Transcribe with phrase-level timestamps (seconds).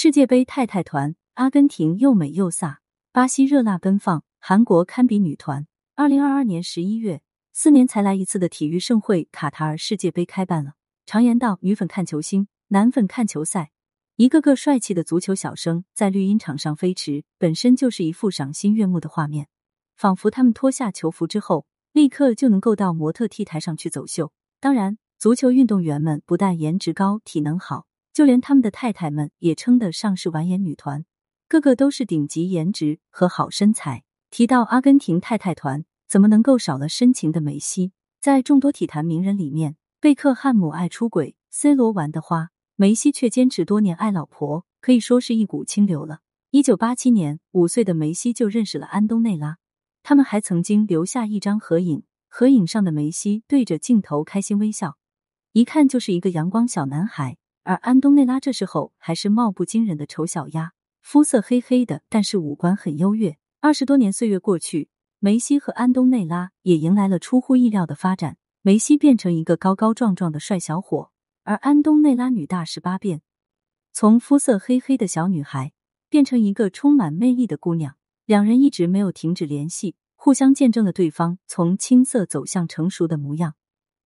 [0.00, 2.76] 世界杯太太团，阿根廷又美又飒，
[3.10, 5.66] 巴西热辣奔放，韩国堪比女团。
[5.96, 7.20] 二零二二年十一月，
[7.52, 10.74] 四年才来一次的体育盛会——卡塔尔世界杯开办了。
[11.04, 13.72] 常言道，女粉看球星，男粉看球赛。
[14.14, 19.48] 一个个帅气的足球小生在绿茵场上飞驰，本身就是一幅赏心悦目的画面，
[19.96, 24.30] 仿佛他们脱下球服之后，立刻就能够到模特 T 台上去走秀。
[24.60, 31.04] 当然，足球运动员们不但颜值高、体能好，就连他们的太太们也称得上是完颜女团，
[31.48, 34.04] 个个都是顶级颜值和好身材。
[34.30, 37.92] 提到阿根廷太太团，怎么能够少了深情的梅西？
[38.20, 46.20] 在众多体坛名人里面，贝克汉姆爱出轨，C 罗玩的花，梅西却坚持多年爱老婆，可以说是一股清流了。
[46.50, 49.58] 一九八七年，五岁的梅西就认识了安东内拉，
[50.02, 52.02] 他们还曾经留下一张合影。
[52.28, 54.98] 合影上的梅西对着镜头开心微笑，
[55.52, 57.38] 一看就是一个阳光小男孩。
[57.68, 60.72] 而安东内拉这时候还是貌不惊人的丑小鸭，
[61.02, 63.36] 肤色黑黑的，但是五官很优越。
[63.60, 64.88] 二十多年岁月过去，
[65.18, 68.38] 梅西和安东内拉也迎来了出乎意料的发展。
[68.62, 71.10] 梅西变成一个高高壮壮的帅小伙，
[71.44, 73.20] 而安东内拉女大十八变，
[73.92, 75.74] 从肤色黑黑的小女孩
[76.08, 77.96] 变成一个充满魅力的姑娘。
[78.24, 79.94] 两人一直没有停止联系。
[80.16, 83.56] 互相见证了对方从青涩走向成熟的模样。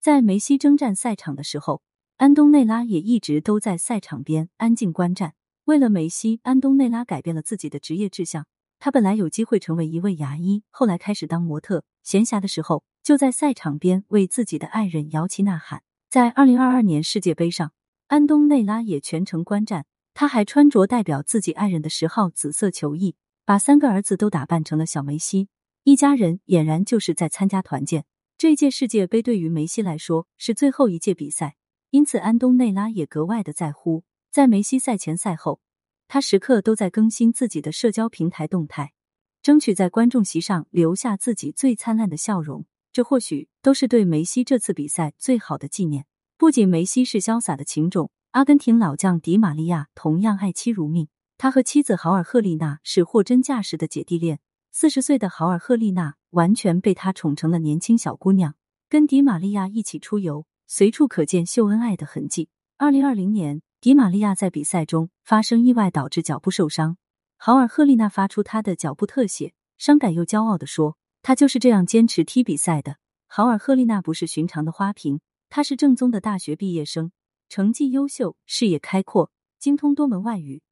[0.00, 1.80] 在梅西征战赛场的时候，
[2.22, 5.34] 安东内拉也一直都在赛场边安静观战。
[5.64, 8.46] 为了梅西，安东内拉改变了自己的职业志向。
[8.78, 11.82] 他本来有机会成为一位牙医，后来开始当模特。
[12.04, 15.82] 闲暇的时候，就在赛场边为自己的爱人摇旗呐喊。
[16.08, 17.72] 在二零二二年世界杯上，
[18.06, 19.86] 安东内拉也全程观战。
[20.14, 25.48] 他还穿着代表自己爱人的十号紫色球衣，把三个儿子都打扮成了小梅西。
[25.82, 28.04] 一家人俨然就是在参加团建。
[28.38, 31.56] 这届世界杯对于梅西来说是最后一届比赛，
[31.92, 34.02] 因此安东内拉也格外的在乎。
[34.30, 35.60] 在梅西赛前赛后，
[36.08, 38.94] 他时刻都在更新自己的社交平台动态，
[39.42, 42.64] 争取在观众席上留下自己最灿烂的笑容。
[42.94, 46.06] 这或许都是对梅西这次比赛最好的纪念。
[46.38, 51.08] 不仅梅西是潇洒的情种，阿根廷老将迪玛利亚同样爱妻如命。
[51.36, 54.40] 他和妻子豪尔赫丽娜是货真价实的姐弟恋。
[54.70, 58.54] 四十岁的豪尔赫丽娜完全被他宠成了年轻小姑娘，
[58.88, 62.48] 跟迪玛利亚一起出游，随处可见秀恩爱的痕迹。
[62.78, 66.96] 二零二零年，迪玛利亚在比赛中发生意外，导致脚部受伤。
[67.36, 72.96] 豪尔赫丽娜发出她的脚部特写，伤感又骄傲的说：“她就是这样坚持踢比赛的。”
[73.28, 77.12] 豪尔赫丽娜不是寻常的花瓶，她是正宗的大学毕业生，
[77.50, 80.62] 成绩优秀，视野开阔，精通多门外语。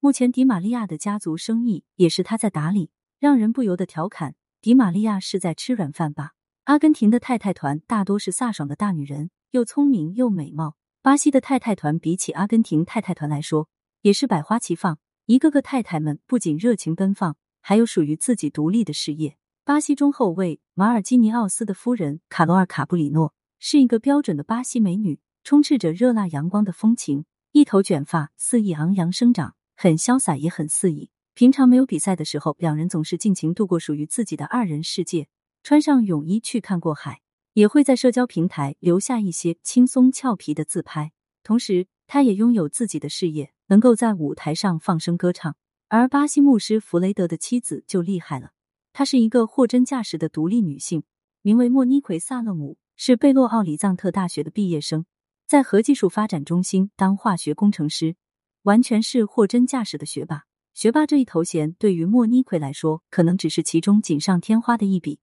[0.00, 2.90] 目前，迪玛利亚的家族生意也是她在打理。
[3.18, 6.30] 让人不由得调侃：“迪玛利亚是在吃软饭吧？”
[6.64, 10.74] 阿根廷的太太团大多是飒爽的大女人，又聪明又美貌。
[11.00, 13.68] 巴西的太太团比起阿根廷太太团来说，
[14.00, 14.98] 也是百花齐放。
[15.26, 19.36] 一个个太太们不仅热情奔放，还有属于自己独立的事业。
[19.64, 31.10] 巴西中后卫马尔基尼奥斯的夫人卡罗尔卡布里诺是一个标准的巴西美女，充斥着热辣阳光的风情，一头卷发肆意昂扬生长，很潇洒也很肆意。
[31.34, 35.28] 平常没有比赛的时候，两人总是尽情度过属于自己的二人世界。
[35.62, 37.20] 穿上泳衣去看过海，
[37.54, 41.12] 也会在社交平台留下一些轻松俏皮的自拍。
[41.44, 45.54] 同时，他也拥有自己的事业，能够在舞台上放声歌唱。
[45.88, 48.50] 而巴西牧师弗雷德的妻子就厉害了，
[48.92, 51.04] 她是一个货真价实的独立女性，
[51.42, 55.06] 名为莫妮奎萨勒姆，是贝洛奥里藏特大学的毕业生，
[55.46, 58.16] 在核技术发展中心当化学工程师，
[58.62, 60.42] 完全是货真价实的学霸。
[60.72, 65.20] 学霸这一头衔对于莫妮奎来说，可能只是其中锦上添花的一笔。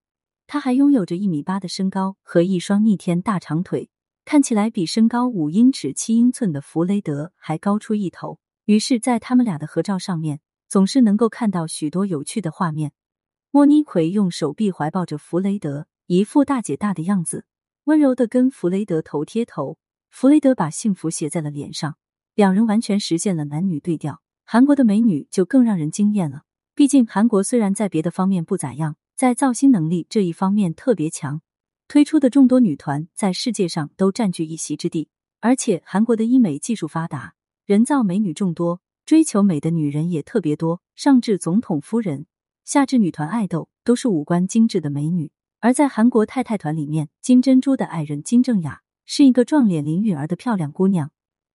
[0.54, 3.90] 他还拥有着一米八的身高和一双逆天大长腿，
[4.26, 8.38] 看起来比身高五英尺七英寸的弗雷德还高出一头。
[8.66, 12.92] 于是，在他们俩的合照上面，总是能够看到许多有趣的画面。
[13.50, 17.46] 莫妮奎用手臂怀抱着弗雷德，一副大姐大的样子，
[17.86, 19.78] 温柔的跟弗雷德头贴头。
[20.10, 21.96] 弗雷德把幸福写在了脸上，
[22.36, 24.22] 两人完全实现了男女对调。
[24.44, 26.42] 韩国的美女就更让人惊艳了。
[26.76, 31.42] 毕竟韩国虽然在别的方面不咋样，在造星能力这一方面特别强，
[31.88, 35.10] 推出的众多女团在世界上都占据一席之地。
[35.42, 37.36] 而且韩国的医美技术发达，
[37.68, 40.82] 人造美女众多，追求美的女人也特别多。
[40.96, 42.26] 上至总统夫人，
[42.66, 45.32] 下至女团爱豆，都是五官精致的美女。
[45.60, 51.12] 而在韩国太太团里面，金珍珠的爱人金正雅是一个撞脸林允儿的漂亮姑娘。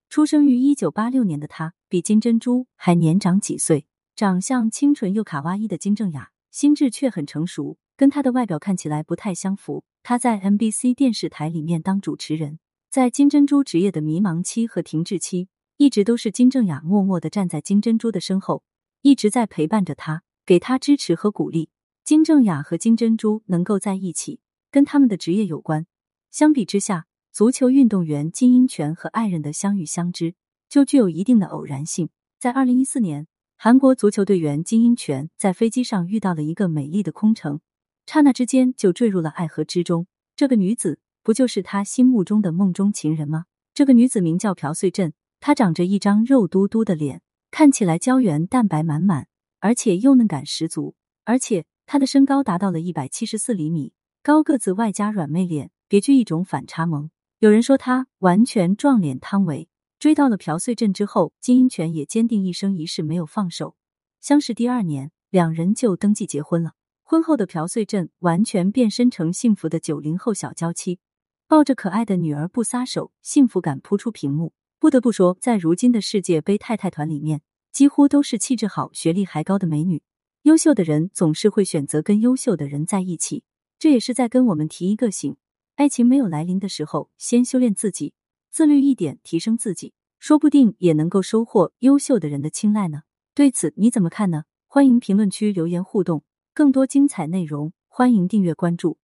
[0.09, 3.89] 出生于一九八六年的她，比金珍珠还年长几岁。
[4.15, 9.85] 长相清纯又卡哇伊的金正雅，心智却很成熟，跟他的外表看起来不太相符。
[10.03, 12.59] 他在 MBC 电视台里面当主持人，
[12.89, 18.63] 在金珍珠职业的迷茫期和停滞期，一直都是金正雅默默的站在金珍珠的身后，
[19.03, 21.69] 一直在陪伴着她，给她支持和鼓励。
[22.03, 25.87] 金正雅和金珍珠能够在一起，跟他们的职业有关。
[26.31, 30.35] 相比之下，足球运动员金英权和爱人的相遇相知
[30.71, 32.09] 就具有一定的偶然性。
[32.39, 33.27] 在二零一四年，
[33.59, 37.61] 韩国足球队员金英权在飞机上遇到了一个美丽的空乘，
[38.05, 40.07] 刹那之间就坠入了爱河之中。
[40.37, 43.47] 这个女子不就是他心目中的梦中情人吗？
[43.73, 49.27] 这个女子名叫朴穗镇，她长着一张肉嘟嘟的脸，看起来胶原蛋白满满，
[49.61, 50.95] 而且幼嫩感十足，
[51.25, 51.65] 而且。
[51.89, 57.11] 她的身高达到了一百七十四厘米，高个子外加软妹脸，别具一种反差萌。
[57.39, 59.69] 有人说她完全撞脸汤唯。
[59.99, 63.77] 追到了朴穗镇之后，金英权也坚定一生一世没有放手。
[64.21, 66.73] 相识第二年，两人就登记结婚了。
[67.03, 70.99] 婚后的朴穗镇完全变身成幸福的九零后小娇妻，
[71.47, 74.53] 抱着可爱的女儿不撒手，幸福感扑出屏幕。
[74.79, 77.41] 不得不说，在如今的世界杯太太团里面，
[77.73, 80.03] 几乎都是气质好、学历还高的美女。
[80.43, 83.45] 优秀的人总是会选择跟优秀的人在一起，
[83.79, 85.37] 这也是在跟我们提一个醒：
[85.77, 88.13] 爱情没有来临的时候，先修炼自己，
[88.57, 93.03] 自律一点，提升自己，说不定也能够收获优秀的人的青睐呢。
[93.35, 94.45] 对此你怎么看呢？
[94.67, 96.25] 欢迎评论区留言互动，
[96.55, 98.97] 更多精彩内容，欢迎订阅关注。